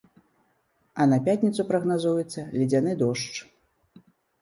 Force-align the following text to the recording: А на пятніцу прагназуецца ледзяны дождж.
А 1.03 1.07
на 1.11 1.19
пятніцу 1.27 1.67
прагназуецца 1.69 2.49
ледзяны 2.59 2.91
дождж. 3.07 3.47